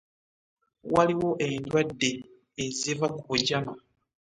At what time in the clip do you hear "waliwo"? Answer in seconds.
0.93-1.29